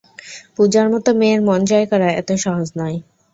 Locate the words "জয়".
1.69-1.87